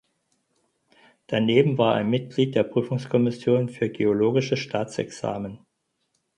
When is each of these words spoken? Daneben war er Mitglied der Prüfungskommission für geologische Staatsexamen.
Daneben 1.27 1.77
war 1.77 1.95
er 1.99 2.03
Mitglied 2.03 2.55
der 2.55 2.63
Prüfungskommission 2.63 3.69
für 3.69 3.87
geologische 3.91 4.57
Staatsexamen. 4.57 5.59